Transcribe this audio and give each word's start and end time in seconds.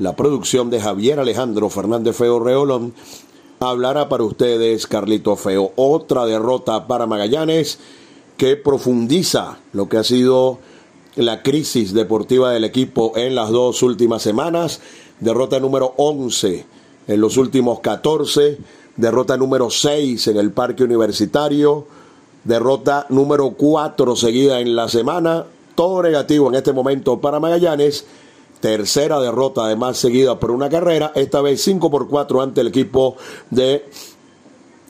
la 0.00 0.16
producción 0.16 0.70
de 0.70 0.80
Javier 0.80 1.20
Alejandro 1.20 1.68
Fernández 1.68 2.16
Feo 2.16 2.40
Reolón, 2.40 2.94
hablará 3.60 4.08
para 4.08 4.24
ustedes 4.24 4.86
Carlito 4.86 5.36
Feo. 5.36 5.72
Otra 5.76 6.24
derrota 6.24 6.86
para 6.86 7.06
Magallanes 7.06 7.78
que 8.38 8.56
profundiza 8.56 9.58
lo 9.74 9.90
que 9.90 9.98
ha 9.98 10.04
sido 10.04 10.58
la 11.16 11.42
crisis 11.42 11.92
deportiva 11.92 12.50
del 12.50 12.64
equipo 12.64 13.12
en 13.14 13.34
las 13.34 13.50
dos 13.50 13.82
últimas 13.82 14.22
semanas. 14.22 14.80
Derrota 15.20 15.60
número 15.60 15.92
11 15.98 16.64
en 17.06 17.20
los 17.20 17.36
últimos 17.36 17.80
14. 17.80 18.56
Derrota 18.96 19.36
número 19.36 19.68
6 19.68 20.28
en 20.28 20.38
el 20.38 20.50
Parque 20.50 20.82
Universitario. 20.82 21.86
Derrota 22.44 23.04
número 23.10 23.50
4 23.50 24.16
seguida 24.16 24.60
en 24.60 24.74
la 24.74 24.88
semana. 24.88 25.44
Todo 25.74 26.02
negativo 26.02 26.48
en 26.48 26.54
este 26.54 26.72
momento 26.72 27.20
para 27.20 27.38
Magallanes 27.38 28.06
Tercera 28.60 29.18
derrota 29.20 29.64
además 29.64 29.96
seguida 29.96 30.38
por 30.38 30.50
una 30.50 30.68
carrera, 30.68 31.12
esta 31.14 31.40
vez 31.40 31.62
5 31.62 31.90
por 31.90 32.08
4 32.08 32.42
ante 32.42 32.60
el 32.60 32.66
equipo 32.66 33.16
de 33.50 33.86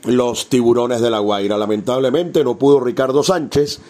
los 0.04 0.48
tiburones 0.48 1.00
de 1.00 1.10
la 1.10 1.20
Guaira. 1.20 1.56
Lamentablemente 1.56 2.42
no 2.42 2.58
pudo 2.58 2.80
Ricardo 2.80 3.22
Sánchez. 3.22 3.80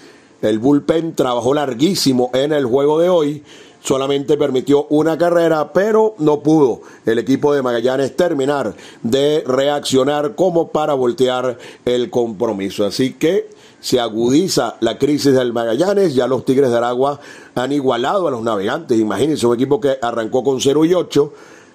El 0.42 0.58
bullpen 0.58 1.14
trabajó 1.14 1.54
larguísimo 1.54 2.30
en 2.34 2.52
el 2.52 2.66
juego 2.66 2.98
de 2.98 3.08
hoy. 3.08 3.42
Solamente 3.82 4.36
permitió 4.36 4.86
una 4.90 5.16
carrera, 5.16 5.72
pero 5.72 6.14
no 6.18 6.40
pudo 6.40 6.82
el 7.06 7.18
equipo 7.18 7.54
de 7.54 7.62
Magallanes 7.62 8.14
terminar 8.14 8.74
de 9.02 9.42
reaccionar 9.46 10.34
como 10.34 10.68
para 10.68 10.92
voltear 10.92 11.56
el 11.86 12.10
compromiso. 12.10 12.84
Así 12.84 13.14
que 13.14 13.48
se 13.80 13.98
agudiza 13.98 14.76
la 14.80 14.98
crisis 14.98 15.34
del 15.34 15.52
Magallanes, 15.52 16.14
ya 16.14 16.26
los 16.26 16.44
Tigres 16.44 16.70
de 16.70 16.76
Aragua 16.76 17.20
han 17.54 17.72
igualado 17.72 18.28
a 18.28 18.30
los 18.30 18.42
navegantes, 18.42 18.98
imagínense, 18.98 19.46
un 19.46 19.54
equipo 19.54 19.80
que 19.80 19.98
arrancó 20.00 20.44
con 20.44 20.60
0 20.60 20.84
y 20.84 20.94
8, 20.94 21.32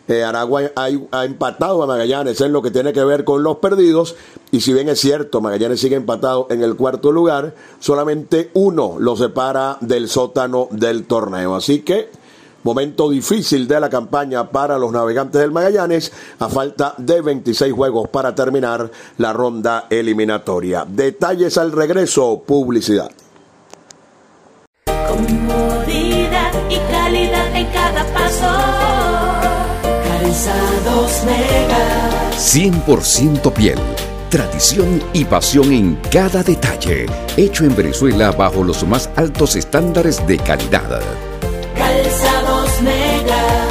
eh, 0.08 0.24
Aragua 0.24 0.62
ha, 0.76 1.26
empatado 1.26 1.82
a 1.82 1.88
Magallanes 1.88 2.40
en 2.42 2.54
lo 2.54 2.62
que 2.62 2.70
tiene 2.70 2.94
que 2.94 3.04
ver 3.04 3.24
con 3.24 3.42
los 3.42 3.58
perdidos, 3.58 4.16
y 4.52 4.62
si 4.62 4.72
bien 4.72 4.88
es 4.88 5.00
cierto, 5.00 5.42
Magallanes 5.42 5.80
sigue 5.80 5.96
empatado 5.96 6.48
en 6.52 6.62
el 6.62 6.76
cuarto 6.76 7.12
lugar, 7.12 7.56
solamente 7.80 8.52
uno 8.54 8.98
lo 9.00 9.16
separa 9.16 9.78
del 9.82 10.08
sótano 10.08 10.68
del 10.72 11.06
torneo, 11.06 11.56
así 11.56 11.80
que 11.80 12.10
Momento 12.66 13.12
difícil 13.12 13.68
de 13.68 13.80
la 13.80 13.92
campaña 13.92 14.50
para 14.50 14.80
los 14.80 14.92
navegantes 14.92 15.40
del 15.40 15.52
Magallanes 15.52 16.12
a 16.40 16.50
falta 16.50 16.96
de 16.98 17.22
26 17.22 17.72
juegos 17.72 18.10
para 18.10 18.34
terminar 18.34 18.90
la 19.20 19.34
ronda 19.34 19.86
eliminatoria. 19.88 20.84
Detalles 20.88 21.60
al 21.60 21.72
regreso, 21.72 22.42
publicidad. 22.44 23.12
Comodidad 25.08 26.54
y 26.68 26.78
calidad 26.92 27.56
en 27.56 27.68
cada 27.68 28.04
paso. 28.12 28.50
Calzados 30.10 31.24
Mega. 31.24 32.32
100% 32.32 33.54
piel. 33.54 33.78
Tradición 34.32 35.04
y 35.14 35.24
pasión 35.26 35.72
en 35.72 36.00
cada 36.12 36.42
detalle. 36.42 37.06
Hecho 37.38 37.64
en 37.64 37.76
Venezuela 37.76 38.32
bajo 38.32 38.64
los 38.64 38.84
más 38.88 39.08
altos 39.16 39.56
estándares 39.56 40.26
de 40.26 40.40
calidad. 40.40 41.00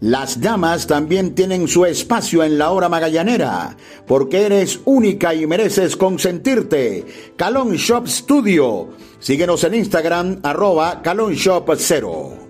Las 0.00 0.40
damas 0.40 0.86
también 0.86 1.34
tienen 1.34 1.68
su 1.68 1.84
espacio 1.84 2.42
en 2.42 2.56
la 2.56 2.70
hora 2.70 2.88
magallanera, 2.88 3.76
porque 4.06 4.46
eres 4.46 4.80
única 4.86 5.34
y 5.34 5.46
mereces 5.46 5.94
consentirte. 5.94 7.04
Calon 7.36 7.74
Shop 7.74 8.08
Studio. 8.08 8.88
Síguenos 9.18 9.62
en 9.64 9.74
Instagram, 9.74 10.40
arroba 10.42 11.02
Calon 11.02 11.34
Shop 11.34 11.70
0. 11.76 12.49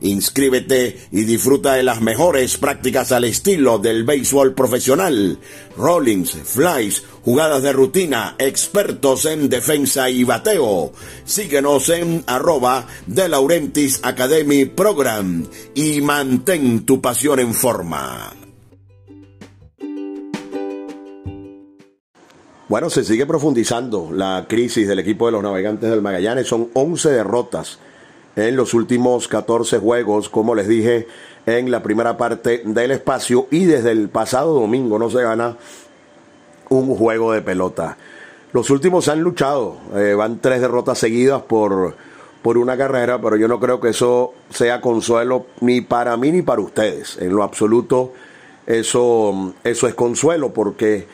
Inscríbete 0.00 1.08
y 1.10 1.24
disfruta 1.24 1.74
de 1.74 1.82
las 1.82 2.02
mejores 2.02 2.58
prácticas 2.58 3.12
al 3.12 3.24
estilo 3.24 3.78
del 3.78 4.04
béisbol 4.04 4.54
profesional. 4.54 5.38
Rollings, 5.76 6.32
flies, 6.32 7.02
jugadas 7.24 7.62
de 7.62 7.72
rutina, 7.72 8.34
expertos 8.38 9.24
en 9.24 9.48
defensa 9.48 10.10
y 10.10 10.24
bateo. 10.24 10.92
Síguenos 11.24 11.88
en 11.88 12.24
arroba 12.26 12.86
de 13.06 13.28
Laurentis 13.28 14.00
Academy 14.02 14.66
Program 14.66 15.46
y 15.74 16.02
mantén 16.02 16.84
tu 16.84 17.00
pasión 17.00 17.40
en 17.40 17.54
forma. 17.54 18.32
Bueno, 22.68 22.90
se 22.90 23.04
sigue 23.04 23.26
profundizando 23.26 24.10
la 24.12 24.46
crisis 24.48 24.88
del 24.88 24.98
equipo 24.98 25.26
de 25.26 25.32
los 25.32 25.42
navegantes 25.42 25.88
del 25.88 26.02
Magallanes. 26.02 26.48
Son 26.48 26.68
11 26.74 27.10
derrotas 27.10 27.78
en 28.36 28.54
los 28.54 28.74
últimos 28.74 29.28
14 29.28 29.78
juegos, 29.78 30.28
como 30.28 30.54
les 30.54 30.68
dije 30.68 31.08
en 31.46 31.70
la 31.70 31.82
primera 31.82 32.16
parte 32.16 32.62
del 32.64 32.90
espacio. 32.90 33.48
Y 33.50 33.64
desde 33.64 33.90
el 33.92 34.08
pasado 34.08 34.54
domingo 34.54 34.98
no 34.98 35.10
se 35.10 35.22
gana 35.22 35.56
un 36.68 36.94
juego 36.94 37.32
de 37.32 37.42
pelota. 37.42 37.96
Los 38.52 38.70
últimos 38.70 39.08
han 39.08 39.20
luchado, 39.20 39.78
eh, 39.94 40.14
van 40.14 40.38
tres 40.40 40.60
derrotas 40.60 40.98
seguidas 40.98 41.42
por, 41.42 41.96
por 42.42 42.58
una 42.58 42.76
carrera, 42.76 43.20
pero 43.20 43.36
yo 43.36 43.48
no 43.48 43.58
creo 43.58 43.80
que 43.80 43.88
eso 43.88 44.34
sea 44.50 44.80
consuelo 44.80 45.46
ni 45.60 45.80
para 45.80 46.16
mí 46.16 46.30
ni 46.30 46.42
para 46.42 46.60
ustedes. 46.60 47.18
En 47.18 47.34
lo 47.34 47.42
absoluto, 47.42 48.12
eso, 48.66 49.54
eso 49.64 49.88
es 49.88 49.94
consuelo 49.94 50.52
porque 50.52 51.06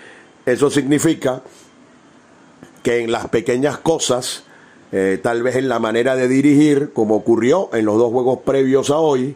eso 0.44 0.70
significa 0.70 1.42
que 2.82 3.00
en 3.00 3.12
las 3.12 3.28
pequeñas 3.28 3.78
cosas, 3.78 4.44
eh, 4.92 5.18
tal 5.22 5.42
vez 5.42 5.56
en 5.56 5.68
la 5.68 5.78
manera 5.78 6.14
de 6.14 6.28
dirigir, 6.28 6.92
como 6.92 7.16
ocurrió 7.16 7.70
en 7.72 7.86
los 7.86 7.96
dos 7.96 8.12
juegos 8.12 8.40
previos 8.44 8.90
a 8.90 8.98
hoy, 8.98 9.34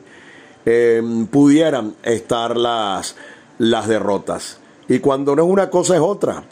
eh, 0.66 1.02
pudieran 1.30 1.94
estar 2.02 2.56
las, 2.56 3.16
las 3.58 3.88
derrotas. 3.88 4.60
Y 4.88 4.98
cuando 4.98 5.34
no 5.34 5.44
es 5.44 5.48
una 5.48 5.70
cosa 5.70 5.94
es 5.94 6.02
otra. 6.02 6.44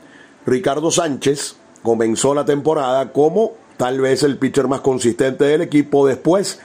Ricardo 0.46 0.90
Sánchez 0.90 1.56
comenzó 1.82 2.34
la 2.34 2.44
temporada 2.44 3.12
como 3.12 3.52
tal 3.76 4.00
vez 4.00 4.22
el 4.22 4.38
pitcher 4.38 4.68
más 4.68 4.80
consistente 4.80 5.44
del 5.44 5.62
equipo 5.62 6.06
después 6.06 6.60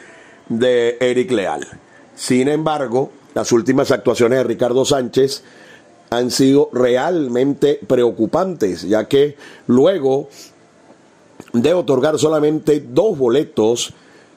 de 0.48 0.98
Eric 1.00 1.32
Leal. 1.32 1.68
Sin 2.16 2.48
embargo, 2.48 3.12
las 3.34 3.52
últimas 3.52 3.92
actuaciones 3.92 4.40
de 4.40 4.44
Ricardo 4.44 4.86
Sánchez 4.86 5.44
han 6.10 6.32
sido 6.32 6.70
realmente 6.74 7.80
preocupantes, 7.86 8.82
ya 8.84 9.08
que 9.08 9.38
luego 9.68 10.30
de 11.54 11.74
otorgar 11.74 12.20
solamente 12.20 12.80
dos 12.80 13.18
boletos 13.18 13.94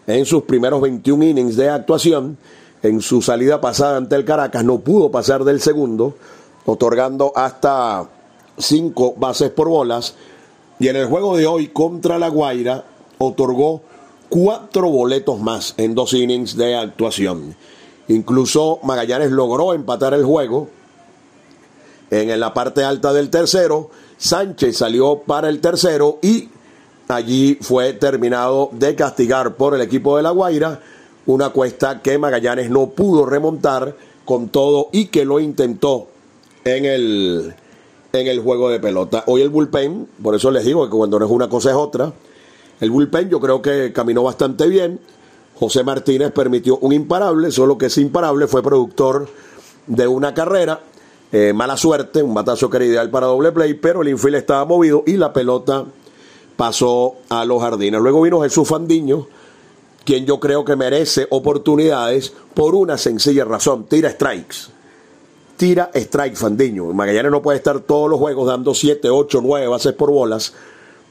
en 0.06 0.24
sus 0.24 0.44
primeros 0.44 0.80
21 0.80 1.24
innings 1.24 1.56
de 1.56 1.68
actuación, 1.68 2.38
en 2.82 3.00
su 3.00 3.22
salida 3.22 3.60
pasada 3.60 3.96
ante 3.96 4.16
el 4.16 4.24
Caracas 4.24 4.64
no 4.64 4.80
pudo 4.80 5.10
pasar 5.10 5.44
del 5.44 5.60
segundo, 5.60 6.14
otorgando 6.64 7.32
hasta 7.36 8.08
cinco 8.58 9.14
bases 9.16 9.50
por 9.50 9.68
bolas, 9.68 10.14
y 10.78 10.88
en 10.88 10.96
el 10.96 11.06
juego 11.06 11.36
de 11.36 11.46
hoy 11.46 11.68
contra 11.68 12.18
La 12.18 12.28
Guaira 12.28 12.84
otorgó 13.18 13.82
cuatro 14.28 14.88
boletos 14.88 15.38
más 15.38 15.74
en 15.76 15.94
dos 15.94 16.12
innings 16.14 16.56
de 16.56 16.74
actuación. 16.74 17.54
Incluso 18.08 18.80
Magallanes 18.82 19.30
logró 19.30 19.74
empatar 19.74 20.14
el 20.14 20.24
juego 20.24 20.68
en 22.10 22.40
la 22.40 22.52
parte 22.52 22.82
alta 22.82 23.12
del 23.12 23.30
tercero. 23.30 23.90
Sánchez 24.18 24.78
salió 24.78 25.18
para 25.18 25.48
el 25.48 25.60
tercero 25.60 26.18
y 26.20 26.48
allí 27.12 27.58
fue 27.60 27.92
terminado 27.92 28.70
de 28.72 28.94
castigar 28.94 29.54
por 29.54 29.74
el 29.74 29.80
equipo 29.80 30.16
de 30.16 30.22
La 30.22 30.30
Guaira. 30.30 30.80
Una 31.26 31.50
cuesta 31.50 32.02
que 32.02 32.18
Magallanes 32.18 32.70
no 32.70 32.88
pudo 32.90 33.24
remontar 33.26 33.94
con 34.24 34.48
todo 34.48 34.88
y 34.92 35.06
que 35.06 35.24
lo 35.24 35.38
intentó 35.38 36.08
en 36.64 36.84
el, 36.84 37.54
en 38.12 38.26
el 38.26 38.40
juego 38.40 38.68
de 38.70 38.80
pelota. 38.80 39.22
Hoy 39.26 39.42
el 39.42 39.50
bullpen, 39.50 40.08
por 40.22 40.34
eso 40.34 40.50
les 40.50 40.64
digo 40.64 40.84
que 40.84 40.96
cuando 40.96 41.18
no 41.18 41.24
es 41.26 41.30
una 41.30 41.48
cosa 41.48 41.70
es 41.70 41.76
otra 41.76 42.12
el 42.82 42.90
bullpen 42.90 43.30
yo 43.30 43.38
creo 43.38 43.62
que 43.62 43.92
caminó 43.92 44.24
bastante 44.24 44.66
bien. 44.66 44.98
José 45.54 45.84
Martínez 45.84 46.32
permitió 46.32 46.78
un 46.78 46.92
imparable, 46.92 47.52
solo 47.52 47.78
que 47.78 47.86
ese 47.86 48.00
imparable 48.00 48.48
fue 48.48 48.60
productor 48.60 49.28
de 49.86 50.08
una 50.08 50.34
carrera. 50.34 50.80
Eh, 51.30 51.52
mala 51.52 51.76
suerte, 51.76 52.24
un 52.24 52.34
batazo 52.34 52.68
que 52.68 52.78
era 52.78 52.86
ideal 52.86 53.08
para 53.08 53.28
doble 53.28 53.52
play, 53.52 53.74
pero 53.74 54.02
el 54.02 54.08
infield 54.08 54.34
estaba 54.34 54.64
movido 54.64 55.04
y 55.06 55.16
la 55.16 55.32
pelota 55.32 55.84
pasó 56.56 57.16
a 57.28 57.44
los 57.44 57.60
jardines. 57.62 58.00
Luego 58.00 58.22
vino 58.22 58.42
Jesús 58.42 58.68
Fandiño, 58.68 59.26
quien 60.04 60.26
yo 60.26 60.40
creo 60.40 60.64
que 60.64 60.76
merece 60.76 61.26
oportunidades 61.30 62.32
por 62.54 62.74
una 62.74 62.98
sencilla 62.98 63.44
razón, 63.44 63.84
tira 63.84 64.10
strikes. 64.10 64.56
Tira 65.56 65.90
strike 65.94 66.36
Fandiño. 66.36 66.86
Magallanes 66.92 67.30
no 67.30 67.42
puede 67.42 67.58
estar 67.58 67.80
todos 67.80 68.10
los 68.10 68.18
juegos 68.18 68.48
dando 68.48 68.74
7, 68.74 69.08
8, 69.10 69.40
9 69.42 69.66
bases 69.68 69.92
por 69.92 70.10
bolas, 70.10 70.54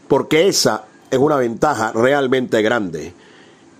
porque 0.08 0.48
esa 0.48 0.86
es 1.10 1.20
una 1.20 1.38
ventaja 1.38 1.92
realmente 1.94 2.62
grande. 2.62 3.14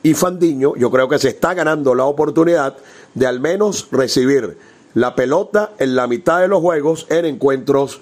Y 0.04 0.14
Fandiño, 0.14 0.76
yo 0.76 0.90
creo 0.90 1.08
que 1.08 1.20
se 1.20 1.30
está 1.30 1.54
ganando 1.54 1.94
la 1.94 2.06
oportunidad 2.06 2.76
de 3.14 3.28
al 3.28 3.40
menos 3.40 3.88
recibir 3.92 4.58
la 4.94 5.16
pelota 5.16 5.74
en 5.78 5.96
la 5.96 6.08
mitad 6.08 6.40
de 6.42 6.48
los 6.48 6.62
juegos 6.62 7.06
en 7.10 7.26
encuentros 7.26 8.00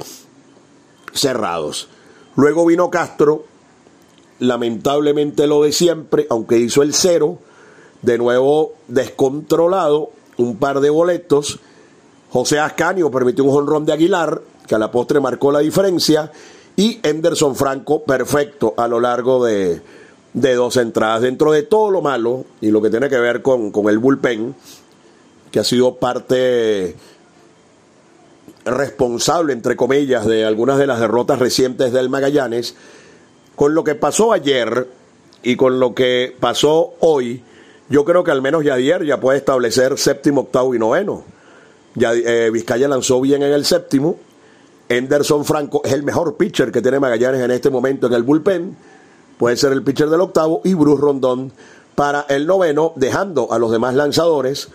cerrados. 1.14 1.90
Luego 2.36 2.66
vino 2.66 2.90
Castro, 2.90 3.44
lamentablemente 4.40 5.48
lo 5.48 5.64
de 5.64 5.72
siempre, 5.72 6.28
aunque 6.30 6.58
hizo 6.58 6.82
el 6.82 6.94
cero, 6.94 7.40
de 8.02 8.18
nuevo 8.18 8.74
descontrolado, 8.88 10.12
un 10.38 10.58
par 10.58 10.80
de 10.80 10.90
boletos. 10.90 11.60
José 12.30 12.60
Ascanio 12.60 13.12
permitió 13.12 13.44
un 13.44 13.52
jonrón 13.52 13.86
de 13.86 13.94
Aguilar, 13.94 14.42
que 14.68 14.76
a 14.76 14.80
la 14.80 14.92
postre 14.92 15.20
marcó 15.20 15.52
la 15.52 15.60
diferencia, 15.60 16.32
y 16.76 17.00
Henderson 17.04 17.56
Franco 17.56 18.04
perfecto 18.04 18.74
a 18.78 18.88
lo 18.88 19.00
largo 19.00 19.44
de, 19.44 19.82
dos 20.34 20.78
entradas. 20.78 21.22
Dentro 21.22 21.52
de 21.52 21.64
todo 21.64 21.92
lo 21.92 22.02
malo 22.02 22.46
y 22.62 22.72
lo 22.72 22.82
que 22.82 22.90
tiene 22.90 23.10
que 23.10 23.20
ver 23.20 23.42
con, 23.42 23.72
con 23.72 23.90
el 23.90 23.98
bullpen, 23.98 24.56
que 25.52 25.60
ha 25.60 25.64
sido 25.64 25.96
parte 25.96 26.96
responsable, 28.66 29.54
entre 29.54 29.76
comillas, 29.76 30.26
de 30.26 30.46
algunas 30.46 30.78
de 30.78 30.88
las 30.88 31.00
derrotas 31.00 31.40
recientes 31.40 31.92
del 31.92 32.10
Magallanes, 32.10 32.76
con 33.56 33.74
lo 33.74 33.84
que 33.84 33.96
pasó 33.96 34.34
ayer 34.34 34.88
y 35.44 35.56
con 35.56 35.80
lo 35.80 35.94
que 35.94 36.36
pasó 36.40 36.94
hoy, 37.00 37.44
yo 37.90 38.06
creo 38.06 38.24
que 38.24 38.32
al 38.32 38.42
menos 38.42 38.64
Yadier 38.64 39.04
ya 39.04 39.20
puede 39.20 39.40
establecer 39.40 39.98
séptimo, 39.98 40.42
octavo 40.42 40.76
y 40.76 40.80
noveno. 40.80 41.24
Eh, 42.00 42.50
Vizcaya 42.54 42.88
lanzó 42.88 43.20
bien 43.20 43.42
en 43.42 43.52
el 43.52 43.66
séptimo, 43.66 44.18
Henderson 44.90 45.46
Franco 45.46 45.82
es 45.86 45.94
el 45.94 46.02
mejor 46.02 46.36
pitcher 46.36 46.72
que 46.72 46.82
tiene 46.82 47.00
Magallanes 47.00 47.42
en 47.42 47.52
este 47.52 47.70
momento 47.70 48.08
en 48.08 48.14
el 48.14 48.24
bullpen. 48.24 48.76
Puede 49.38 49.56
ser 49.56 49.72
el 49.72 49.84
pitcher 49.84 50.10
del 50.10 50.20
octavo 50.20 50.62
y 50.64 50.74
Bruce 50.74 51.02
Rondón 51.02 51.52
para 51.94 52.26
el 52.28 52.48
noveno, 52.48 52.94
dejando 52.96 53.54
a 53.54 53.60
los 53.60 53.72
demás 53.72 53.94
lanzadores 53.94 54.70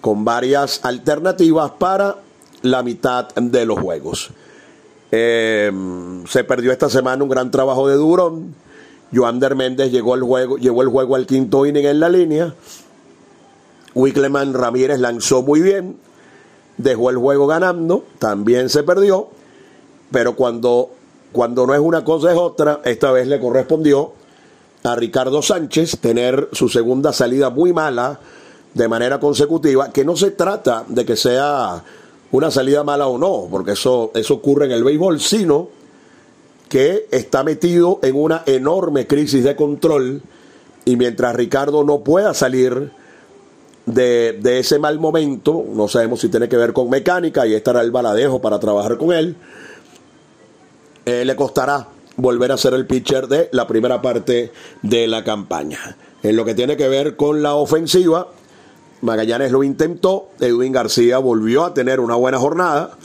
con 0.00 0.24
varias 0.24 0.84
alternativas 0.84 1.70
para 1.78 2.16
la 2.62 2.82
mitad 2.82 3.28
de 3.34 3.66
los 3.66 3.78
juegos. 3.78 4.30
Em, 5.10 6.26
se 6.26 6.44
perdió 6.44 6.72
esta 6.72 6.88
semana 6.88 7.22
un 7.22 7.28
gran 7.28 7.50
trabajo 7.50 7.88
de 7.88 7.96
Durón. 7.96 8.54
Joander 9.14 9.54
Méndez 9.54 9.92
llegó, 9.92 10.14
al 10.14 10.22
juego, 10.22 10.56
llevó 10.56 10.82
el 10.82 10.88
juego 10.88 11.16
al 11.16 11.26
quinto 11.26 11.66
inning 11.66 11.84
en 11.84 12.00
la 12.00 12.08
línea. 12.08 12.54
Wickleman 13.94 14.54
Ramírez 14.54 14.98
lanzó 14.98 15.42
muy 15.42 15.60
bien, 15.60 15.96
dejó 16.78 17.10
el 17.10 17.18
juego 17.18 17.46
ganando, 17.46 18.04
también 18.18 18.70
se 18.70 18.82
perdió 18.82 19.28
pero 20.12 20.36
cuando, 20.36 20.90
cuando 21.32 21.66
no 21.66 21.74
es 21.74 21.80
una 21.80 22.04
cosa 22.04 22.30
es 22.30 22.38
otra, 22.38 22.80
esta 22.84 23.10
vez 23.10 23.26
le 23.26 23.40
correspondió 23.40 24.12
a 24.84 24.94
Ricardo 24.94 25.42
Sánchez 25.42 25.98
tener 26.00 26.50
su 26.52 26.68
segunda 26.68 27.12
salida 27.12 27.50
muy 27.50 27.72
mala 27.72 28.20
de 28.74 28.88
manera 28.88 29.18
consecutiva, 29.18 29.90
que 29.90 30.04
no 30.04 30.16
se 30.16 30.30
trata 30.30 30.84
de 30.86 31.04
que 31.04 31.16
sea 31.16 31.82
una 32.32 32.50
salida 32.50 32.82
mala 32.82 33.06
o 33.06 33.18
no, 33.18 33.46
porque 33.50 33.72
eso, 33.72 34.10
eso 34.14 34.34
ocurre 34.34 34.66
en 34.66 34.72
el 34.72 34.84
béisbol, 34.84 35.20
sino 35.20 35.68
que 36.68 37.06
está 37.10 37.44
metido 37.44 38.00
en 38.02 38.16
una 38.16 38.42
enorme 38.46 39.06
crisis 39.06 39.44
de 39.44 39.54
control 39.54 40.22
y 40.84 40.96
mientras 40.96 41.36
Ricardo 41.36 41.84
no 41.84 42.00
pueda 42.00 42.34
salir 42.34 42.90
de, 43.86 44.38
de, 44.40 44.58
ese 44.58 44.78
mal 44.78 44.98
momento, 44.98 45.64
no 45.68 45.88
sabemos 45.88 46.20
si 46.20 46.28
tiene 46.28 46.48
que 46.48 46.56
ver 46.56 46.72
con 46.72 46.88
mecánica 46.88 47.46
y 47.46 47.54
estará 47.54 47.82
el 47.82 47.90
baladejo 47.90 48.40
para 48.40 48.58
trabajar 48.58 48.96
con 48.96 49.12
él, 49.12 49.36
eh, 51.04 51.24
le 51.24 51.36
costará 51.36 51.88
volver 52.16 52.52
a 52.52 52.56
ser 52.56 52.74
el 52.74 52.86
pitcher 52.86 53.26
de 53.26 53.48
la 53.52 53.66
primera 53.66 54.00
parte 54.00 54.52
de 54.82 55.06
la 55.08 55.24
campaña. 55.24 55.96
En 56.22 56.36
lo 56.36 56.44
que 56.44 56.54
tiene 56.54 56.76
que 56.76 56.88
ver 56.88 57.16
con 57.16 57.42
la 57.42 57.54
ofensiva, 57.54 58.28
Magallanes 59.02 59.50
lo 59.50 59.62
intentó, 59.62 60.28
Edwin 60.40 60.72
García 60.72 61.18
volvió 61.18 61.64
a 61.64 61.74
tener 61.74 62.00
una 62.00 62.14
buena 62.14 62.38
jornada, 62.38 62.96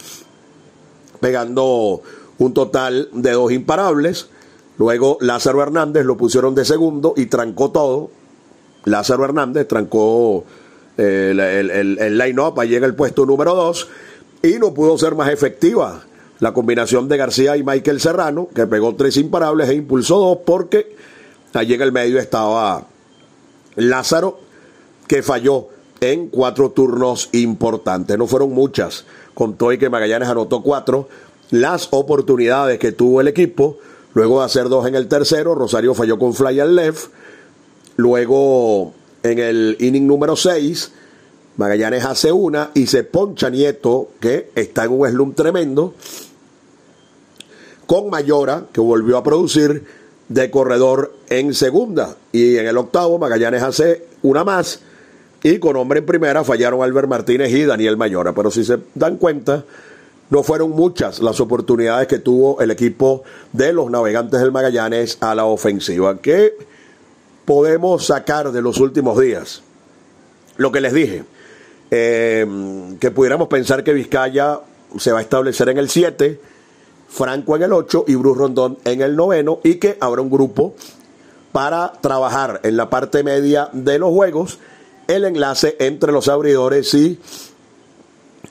pegando 1.19 2.01
un 2.37 2.53
total 2.53 3.09
de 3.11 3.31
dos 3.31 3.51
imparables. 3.51 4.27
Luego 4.77 5.17
Lázaro 5.21 5.61
Hernández 5.63 6.05
lo 6.05 6.15
pusieron 6.15 6.53
de 6.53 6.65
segundo 6.65 7.13
y 7.17 7.25
trancó 7.25 7.71
todo. 7.71 8.11
Lázaro 8.85 9.25
Hernández 9.25 9.67
trancó 9.67 10.45
eh, 10.97 11.29
el, 11.31 11.39
el, 11.39 11.97
el 11.99 12.17
line-up 12.17 12.61
en 12.61 12.83
el 12.83 12.93
puesto 12.93 13.25
número 13.25 13.55
dos 13.55 13.87
y 14.43 14.59
no 14.59 14.73
pudo 14.73 14.97
ser 14.99 15.15
más 15.15 15.29
efectiva 15.29 16.03
la 16.39 16.53
combinación 16.53 17.07
de 17.09 17.17
García 17.17 17.57
y 17.57 17.63
Michael 17.63 17.99
Serrano, 17.99 18.47
que 18.53 18.67
pegó 18.67 18.95
tres 18.95 19.17
imparables 19.17 19.69
e 19.69 19.73
impulsó 19.73 20.19
dos, 20.19 20.37
porque 20.45 20.95
allí 21.53 21.73
en 21.73 21.81
el 21.81 21.91
medio 21.91 22.19
estaba 22.19 22.85
Lázaro, 23.75 24.39
que 25.07 25.23
falló 25.23 25.69
en 26.01 26.27
cuatro 26.27 26.71
turnos 26.71 27.29
importantes. 27.31 28.17
No 28.17 28.27
fueron 28.27 28.51
muchas, 28.51 29.05
contó 29.33 29.71
y 29.71 29.77
que 29.77 29.89
Magallanes 29.89 30.29
anotó 30.29 30.61
cuatro. 30.61 31.07
Las 31.51 31.87
oportunidades 31.91 32.79
que 32.79 32.91
tuvo 32.91 33.21
el 33.21 33.27
equipo, 33.27 33.77
luego 34.13 34.39
de 34.39 34.45
hacer 34.45 34.69
dos 34.69 34.85
en 34.87 34.95
el 34.95 35.07
tercero, 35.07 35.55
Rosario 35.55 35.93
falló 35.93 36.19
con 36.19 36.33
fly 36.33 36.59
al 36.59 36.75
left. 36.75 37.11
Luego, 37.95 38.93
en 39.23 39.39
el 39.39 39.77
inning 39.79 40.05
número 40.05 40.35
seis, 40.35 40.91
Magallanes 41.55 42.05
hace 42.05 42.31
una 42.31 42.71
y 42.75 42.87
se 42.87 43.03
poncha 43.03 43.49
Nieto, 43.49 44.09
que 44.19 44.51
está 44.55 44.83
en 44.85 44.91
un 44.91 45.09
slump 45.09 45.35
tremendo 45.35 45.95
con 47.87 48.09
Mayora, 48.09 48.65
que 48.71 48.81
volvió 48.81 49.17
a 49.17 49.23
producir 49.23 49.85
de 50.27 50.51
corredor 50.51 51.13
en 51.29 51.53
segunda. 51.53 52.17
Y 52.31 52.57
en 52.57 52.67
el 52.67 52.77
octavo, 52.77 53.17
Magallanes 53.17 53.63
hace 53.63 54.05
una 54.21 54.43
más. 54.43 54.81
Y 55.43 55.59
con 55.59 55.75
hombre 55.75 55.99
en 55.99 56.05
primera 56.05 56.43
fallaron 56.43 56.81
Albert 56.81 57.07
Martínez 57.07 57.51
y 57.51 57.63
Daniel 57.63 57.97
Mayora. 57.97 58.33
Pero 58.33 58.51
si 58.51 58.63
se 58.63 58.79
dan 58.95 59.17
cuenta, 59.17 59.63
no 60.29 60.43
fueron 60.43 60.71
muchas 60.71 61.19
las 61.19 61.39
oportunidades 61.39 62.07
que 62.07 62.19
tuvo 62.19 62.59
el 62.61 62.71
equipo 62.71 63.23
de 63.53 63.73
los 63.73 63.89
navegantes 63.89 64.39
del 64.39 64.51
Magallanes 64.51 65.17
a 65.21 65.35
la 65.35 65.45
ofensiva. 65.45 66.17
¿Qué 66.17 66.53
podemos 67.45 68.07
sacar 68.07 68.51
de 68.51 68.61
los 68.61 68.79
últimos 68.79 69.19
días? 69.19 69.61
Lo 70.57 70.71
que 70.71 70.81
les 70.81 70.93
dije, 70.93 71.23
eh, 71.91 72.45
que 72.99 73.11
pudiéramos 73.11 73.47
pensar 73.47 73.83
que 73.83 73.93
Vizcaya 73.93 74.59
se 74.97 75.11
va 75.11 75.19
a 75.19 75.21
establecer 75.21 75.69
en 75.69 75.77
el 75.77 75.89
7 75.89 76.39
Franco 77.07 77.55
en 77.55 77.63
el 77.63 77.73
8 77.73 78.05
y 78.07 78.15
Bruce 78.15 78.39
Rondón 78.39 78.77
en 78.83 79.01
el 79.01 79.15
noveno 79.15 79.59
y 79.63 79.75
que 79.75 79.97
habrá 79.99 80.21
un 80.21 80.29
grupo 80.29 80.75
para 81.51 81.93
trabajar 82.01 82.59
en 82.63 82.77
la 82.77 82.89
parte 82.89 83.23
media 83.23 83.69
de 83.71 83.97
los 83.97 84.11
juegos 84.11 84.59
el 85.07 85.25
enlace 85.25 85.75
entre 85.79 86.11
los 86.11 86.27
abridores 86.27 86.93
y 86.93 87.19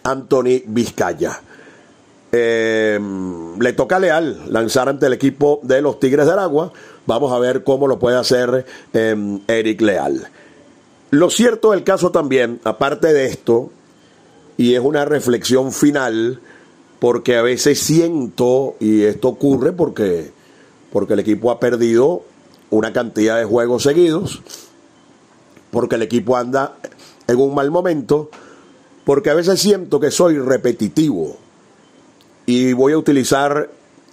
Anthony 0.02 0.62
Vizcaya. 0.66 1.40
Eh, 2.32 2.98
le 3.58 3.72
toca 3.72 3.96
a 3.96 3.98
Leal 3.98 4.52
lanzar 4.52 4.88
ante 4.88 5.06
el 5.06 5.12
equipo 5.12 5.60
de 5.62 5.80
los 5.80 6.00
Tigres 6.00 6.26
de 6.26 6.32
Aragua. 6.32 6.72
Vamos 7.06 7.32
a 7.32 7.38
ver 7.38 7.64
cómo 7.64 7.86
lo 7.88 7.98
puede 7.98 8.16
hacer 8.16 8.66
eh, 8.92 9.38
Eric 9.46 9.80
Leal. 9.80 10.28
Lo 11.10 11.30
cierto 11.30 11.70
del 11.70 11.84
caso 11.84 12.10
también, 12.10 12.60
aparte 12.64 13.12
de 13.12 13.26
esto, 13.26 13.70
y 14.56 14.74
es 14.74 14.80
una 14.80 15.04
reflexión 15.04 15.72
final, 15.72 16.40
porque 16.98 17.36
a 17.36 17.42
veces 17.42 17.78
siento, 17.78 18.74
y 18.80 19.04
esto 19.04 19.28
ocurre 19.28 19.72
porque, 19.72 20.32
porque 20.92 21.12
el 21.12 21.20
equipo 21.20 21.50
ha 21.50 21.60
perdido 21.60 22.22
una 22.70 22.92
cantidad 22.92 23.38
de 23.38 23.44
juegos 23.44 23.84
seguidos, 23.84 24.42
porque 25.76 25.96
el 25.96 26.02
equipo 26.02 26.38
anda 26.38 26.78
en 27.28 27.38
un 27.38 27.54
mal 27.54 27.70
momento, 27.70 28.30
porque 29.04 29.28
a 29.28 29.34
veces 29.34 29.60
siento 29.60 30.00
que 30.00 30.10
soy 30.10 30.38
repetitivo 30.38 31.36
y 32.46 32.72
voy 32.72 32.94
a 32.94 32.98
utilizar 32.98 33.68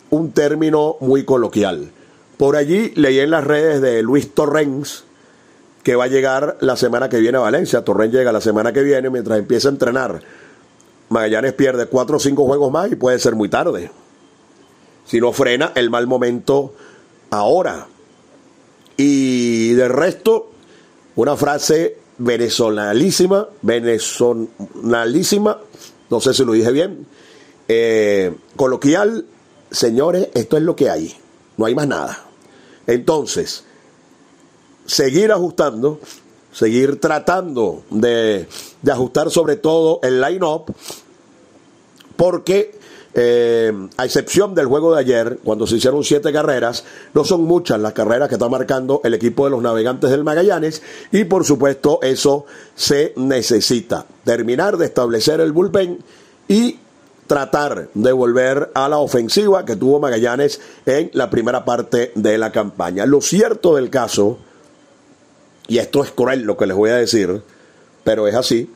un 0.10 0.34
término 0.34 0.98
muy 1.00 1.24
coloquial. 1.24 1.89
Por 2.36 2.58
allí 2.58 2.91
leí 2.98 3.20
en 3.20 3.29
las 3.29 3.46
redes 3.46 3.79
de 3.79 4.03
Luis 4.03 4.34
Torrens 4.34 5.05
que 5.84 5.96
va 5.96 6.03
a 6.03 6.08
llegar 6.08 6.58
la 6.60 6.75
semana 6.75 7.08
que 7.08 7.22
viene 7.22 7.38
a 7.38 7.41
Valencia. 7.41 7.86
Torrens 7.86 8.13
llega 8.13 8.34
la 8.34 8.41
semana 8.41 8.74
que 8.74 8.84
viene 8.84 9.10
mientras 9.10 9.39
empieza 9.39 9.70
a 9.70 9.72
entrenar. 9.72 10.20
Magallanes 11.08 11.53
pierde 11.53 11.86
cuatro 11.86 12.17
o 12.17 12.20
cinco 12.20 12.43
juegos 12.43 12.74
más 12.74 12.91
y 12.91 12.98
puede 12.98 13.20
ser 13.20 13.36
muy 13.36 13.48
tarde. 13.48 13.89
Si 15.05 15.22
no 15.22 15.32
frena 15.32 15.72
el 15.75 15.89
mal 15.89 16.08
momento 16.08 16.74
ahora. 17.29 17.88
Y 18.98 19.72
de 19.75 19.88
resto, 19.88 20.52
una 21.15 21.36
frase 21.38 21.98
venezonalísima, 22.17 23.48
venezonalísima, 23.62 25.60
no 26.10 26.20
sé 26.20 26.34
si 26.34 26.43
lo 26.46 26.53
dije 26.53 26.72
bien, 26.72 27.05
eh, 27.67 28.36
coloquial, 28.55 29.25
señores, 29.72 30.29
esto 30.34 30.58
es 30.58 30.63
lo 30.63 30.75
que 30.75 30.89
hay, 30.89 31.15
no 31.58 31.65
hay 31.65 31.75
más 31.75 31.88
nada. 31.88 32.25
Entonces, 32.88 33.63
seguir 34.86 35.32
ajustando, 35.32 36.00
seguir 36.51 37.00
tratando 37.00 37.84
de, 37.89 38.48
de 38.82 38.91
ajustar 38.91 39.32
sobre 39.32 39.55
todo 39.55 40.00
el 40.03 40.22
line-up, 40.22 40.74
porque 42.15 42.79
eh, 43.15 43.72
a 43.98 44.05
excepción 44.05 44.55
del 44.55 44.65
juego 44.65 44.93
de 44.93 45.00
ayer, 45.00 45.39
cuando 45.43 45.67
se 45.67 45.75
hicieron 45.75 46.03
siete 46.03 46.32
carreras, 46.32 46.84
no 47.13 47.24
son 47.24 47.43
muchas 47.43 47.79
las 47.79 47.93
carreras 47.93 48.27
que 48.27 48.36
está 48.36 48.50
marcando 48.50 49.01
el 49.03 49.13
equipo 49.13 49.46
de 49.46 49.51
los 49.51 49.62
navegantes 49.62 50.10
del 50.10 50.24
Magallanes 50.24 50.82
y 51.12 51.25
por 51.25 51.46
supuesto 51.46 52.00
eso 52.01 52.46
se 52.75 53.13
necesita. 53.15 54.05
Terminar 54.24 54.77
de 54.77 54.86
establecer 54.86 55.41
el 55.41 55.51
bullpen 55.51 56.00
y 56.48 56.79
tratar 57.27 57.89
de 57.93 58.12
volver 58.12 58.72
a 58.74 58.89
la 58.89 58.98
ofensiva 58.98 59.63
que 59.63 59.75
tuvo 59.75 60.00
Magallanes 60.00 60.60
en 60.86 61.12
la 61.13 61.29
primera 61.29 61.65
parte 61.65 62.12
de 62.15 62.38
la 62.38 62.51
campaña. 62.51 63.05
Lo 63.05 63.22
cierto 63.22 63.75
del 63.75 63.89
caso, 63.89 64.39
y 65.67 65.77
esto 65.77 66.03
es 66.03 66.12
cruel 66.12 66.41
lo 66.41 66.58
que 66.58 66.65
les 66.65 66.75
voy 66.75 66.89
a 66.89 66.96
decir, 66.96 67.43
pero 68.03 68.27
es 68.27 68.36
así, 68.36 68.70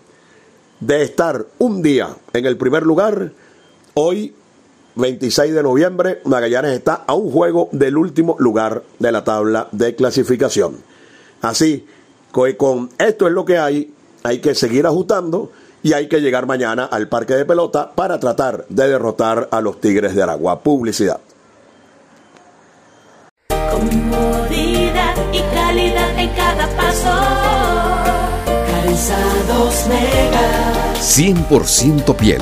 de 0.79 1.01
estar 1.01 1.47
un 1.57 1.81
día 1.81 2.15
en 2.33 2.45
el 2.45 2.55
primer 2.57 2.83
lugar, 2.83 3.31
hoy 3.99 4.31
26 4.95 5.53
de 5.55 5.63
noviembre, 5.63 6.21
Magallanes 6.25 6.71
está 6.71 7.03
a 7.07 7.15
un 7.15 7.31
juego 7.31 7.69
del 7.71 7.97
último 7.97 8.35
lugar 8.39 8.83
de 8.99 9.11
la 9.11 9.23
tabla 9.23 9.67
de 9.71 9.95
clasificación. 9.95 10.77
Así 11.41 11.85
que 12.33 12.57
con 12.57 12.89
esto 12.99 13.27
es 13.27 13.33
lo 13.33 13.43
que 13.43 13.57
hay, 13.57 13.91
hay 14.23 14.39
que 14.39 14.53
seguir 14.53 14.85
ajustando 14.85 15.51
y 15.81 15.93
hay 15.93 16.07
que 16.07 16.21
llegar 16.21 16.45
mañana 16.45 16.85
al 16.85 17.09
parque 17.09 17.33
de 17.33 17.45
pelota 17.45 17.91
para 17.93 18.19
tratar 18.19 18.65
de 18.69 18.87
derrotar 18.87 19.49
a 19.51 19.61
los 19.61 19.81
Tigres 19.81 20.15
de 20.15 20.21
Aragua. 20.23 20.59
Publicidad. 20.59 21.19
Comodidad 23.49 25.15
y 25.33 25.41
calidad 25.55 26.19
en 26.19 26.29
cada 26.35 26.67
paso. 26.77 27.09
Calzados 28.45 29.87
Mega. 29.87 30.93
100% 30.99 32.15
piel. 32.15 32.41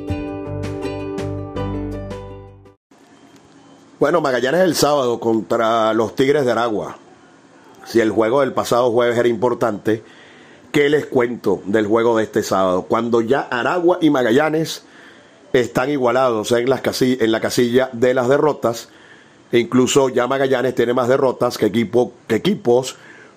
Bueno, 4.01 4.19
Magallanes 4.19 4.61
el 4.61 4.73
sábado 4.73 5.19
contra 5.19 5.93
los 5.93 6.15
Tigres 6.15 6.43
de 6.43 6.51
Aragua. 6.51 6.97
Si 7.85 7.99
el 7.99 8.09
juego 8.09 8.41
del 8.41 8.51
pasado 8.51 8.89
jueves 8.89 9.15
era 9.15 9.27
importante, 9.27 10.01
¿qué 10.71 10.89
les 10.89 11.05
cuento 11.05 11.61
del 11.65 11.85
juego 11.85 12.17
de 12.17 12.23
este 12.23 12.41
sábado? 12.41 12.87
Cuando 12.89 13.21
ya 13.21 13.41
Aragua 13.41 13.99
y 14.01 14.09
Magallanes 14.09 14.85
están 15.53 15.91
igualados 15.91 16.51
en, 16.51 16.67
las 16.67 16.81
en 16.99 17.31
la 17.31 17.41
casilla 17.41 17.91
de 17.93 18.15
las 18.15 18.27
derrotas, 18.27 18.89
e 19.51 19.59
incluso 19.59 20.09
ya 20.09 20.25
Magallanes 20.25 20.73
tiene 20.73 20.95
más 20.95 21.07
derrotas 21.07 21.59
que, 21.59 21.67
equipo, 21.67 22.11
que 22.25 22.37
equipos 22.37 22.95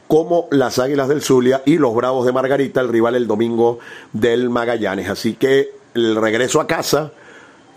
como 0.09 0.48
las 0.50 0.79
Águilas 0.79 1.09
del 1.09 1.20
Zulia 1.20 1.61
y 1.66 1.77
los 1.77 1.94
Bravos 1.94 2.24
de 2.24 2.33
Margarita, 2.33 2.81
el 2.81 2.88
rival 2.88 3.16
el 3.16 3.27
domingo 3.27 3.81
del 4.14 4.48
Magallanes. 4.48 5.11
Así 5.11 5.35
que 5.35 5.74
el 5.92 6.16
regreso 6.16 6.59
a 6.59 6.66
casa 6.66 7.12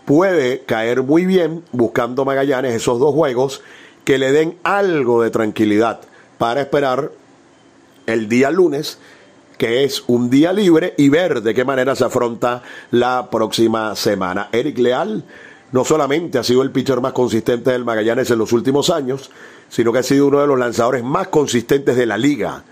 puede 0.08 0.62
caer 0.62 1.04
muy 1.04 1.26
bien 1.26 1.66
buscando 1.74 2.24
Magallanes 2.24 2.74
esos 2.74 2.98
dos 2.98 3.14
juegos 3.14 3.62
que 4.06 4.18
le 4.18 4.32
den 4.32 4.58
algo 4.64 5.22
de 5.22 5.32
tranquilidad 5.32 6.00
para 6.38 6.62
esperar 6.62 7.12
el 8.06 8.30
día 8.30 8.50
lunes, 8.50 9.00
que 9.58 9.84
es 9.84 10.06
un 10.08 10.30
día 10.30 10.54
libre, 10.54 10.94
y 10.98 11.10
ver 11.10 11.42
de 11.42 11.54
qué 11.54 11.66
manera 11.66 11.94
se 11.94 12.06
afronta 12.06 12.64
la 12.92 13.30
próxima 13.30 13.98
semana. 13.98 14.48
Eric 14.54 14.78
Leal 14.78 15.26
no 15.74 15.84
solamente 15.84 16.38
ha 16.38 16.44
sido 16.46 16.62
el 16.62 16.72
pitcher 16.72 17.02
más 17.02 17.12
consistente 17.12 17.72
del 17.72 17.84
Magallanes 17.84 18.32
en 18.32 18.40
los 18.40 18.54
últimos 18.54 18.90
años, 18.90 19.30
sino 19.68 19.92
que 19.92 20.00
ha 20.00 20.04
sido 20.04 20.28
uno 20.28 20.40
de 20.40 20.48
los 20.48 20.58
lanzadores 20.58 21.04
más 21.04 21.28
consistentes 21.28 21.98
de 21.98 22.06
la 22.06 22.18
liga 22.18 22.64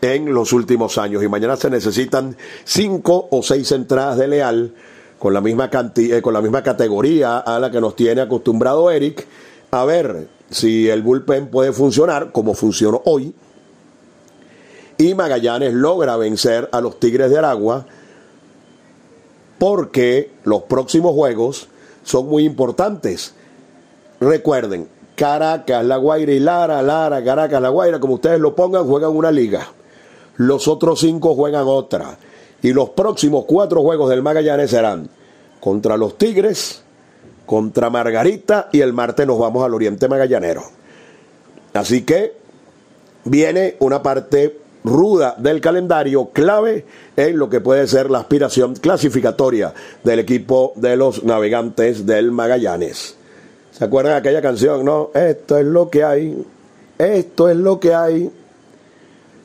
en 0.00 0.34
los 0.34 0.52
últimos 0.52 0.98
años. 0.98 1.22
Y 1.22 1.28
mañana 1.28 1.56
se 1.56 1.70
necesitan 1.70 2.36
cinco 2.64 3.28
o 3.30 3.40
seis 3.44 3.70
entradas 3.70 4.18
de 4.18 4.26
Leal 4.26 4.74
con 5.22 5.32
la 5.32 5.40
misma 5.40 5.70
cantidad, 5.70 6.18
eh, 6.18 6.20
con 6.20 6.34
la 6.34 6.40
misma 6.40 6.64
categoría 6.64 7.38
a 7.38 7.60
la 7.60 7.70
que 7.70 7.80
nos 7.80 7.94
tiene 7.94 8.22
acostumbrado 8.22 8.90
Eric, 8.90 9.24
a 9.70 9.84
ver 9.84 10.26
si 10.50 10.88
el 10.88 11.00
bullpen 11.02 11.46
puede 11.46 11.72
funcionar 11.72 12.32
como 12.32 12.54
funcionó 12.54 13.02
hoy. 13.04 13.32
Y 14.98 15.14
Magallanes 15.14 15.74
logra 15.74 16.16
vencer 16.16 16.68
a 16.72 16.80
los 16.80 16.98
Tigres 16.98 17.30
de 17.30 17.38
Aragua 17.38 17.86
porque 19.60 20.32
los 20.42 20.62
próximos 20.62 21.14
juegos 21.14 21.68
son 22.02 22.26
muy 22.26 22.42
importantes. 22.44 23.36
Recuerden, 24.18 24.88
Caracas, 25.14 25.84
La 25.84 25.98
Guaira 25.98 26.32
y 26.32 26.40
Lara, 26.40 26.82
Lara, 26.82 27.22
Caracas, 27.22 27.62
La 27.62 27.68
Guaira, 27.68 28.00
como 28.00 28.14
ustedes 28.14 28.40
lo 28.40 28.56
pongan, 28.56 28.88
juegan 28.88 29.12
una 29.12 29.30
liga. 29.30 29.68
Los 30.34 30.66
otros 30.66 30.98
cinco 30.98 31.36
juegan 31.36 31.66
otra. 31.68 32.18
Y 32.62 32.72
los 32.72 32.90
próximos 32.90 33.44
cuatro 33.46 33.82
juegos 33.82 34.08
del 34.08 34.22
Magallanes 34.22 34.70
serán 34.70 35.08
contra 35.60 35.96
los 35.96 36.16
Tigres, 36.16 36.82
contra 37.44 37.90
Margarita 37.90 38.68
y 38.72 38.80
el 38.80 38.92
martes 38.92 39.26
nos 39.26 39.38
vamos 39.38 39.64
al 39.64 39.74
Oriente 39.74 40.08
Magallanero. 40.08 40.62
Así 41.74 42.02
que 42.02 42.34
viene 43.24 43.76
una 43.80 44.02
parte 44.02 44.58
ruda 44.84 45.34
del 45.38 45.60
calendario 45.60 46.30
clave 46.32 46.84
en 47.16 47.38
lo 47.38 47.48
que 47.48 47.60
puede 47.60 47.86
ser 47.86 48.10
la 48.10 48.18
aspiración 48.18 48.74
clasificatoria 48.74 49.72
del 50.02 50.20
equipo 50.20 50.72
de 50.76 50.96
los 50.96 51.24
navegantes 51.24 52.06
del 52.06 52.32
Magallanes. 52.32 53.16
¿Se 53.70 53.84
acuerdan 53.84 54.14
de 54.14 54.18
aquella 54.18 54.42
canción? 54.42 54.84
No, 54.84 55.10
esto 55.14 55.58
es 55.58 55.64
lo 55.64 55.88
que 55.88 56.04
hay, 56.04 56.44
esto 56.98 57.48
es 57.48 57.56
lo 57.56 57.80
que 57.80 57.94
hay. 57.94 58.30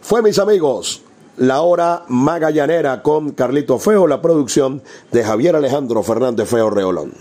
Fue, 0.01 0.21
mis 0.21 0.37
amigos, 0.39 1.01
la 1.37 1.61
hora 1.61 2.03
magallanera 2.07 3.01
con 3.03 3.31
Carlito 3.31 3.79
Feo, 3.79 4.07
la 4.07 4.21
producción 4.21 4.81
de 5.11 5.23
Javier 5.23 5.55
Alejandro 5.55 6.03
Fernández 6.03 6.49
Feo 6.49 6.69
Reolón. 6.69 7.13